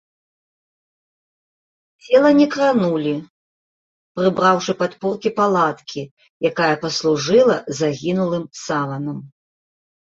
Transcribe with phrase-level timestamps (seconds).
[2.05, 3.13] Цела не кранулі,
[4.21, 6.01] прыбраўшы падпоркі палаткі,
[6.53, 9.19] якая паслужыла загінулым саванам.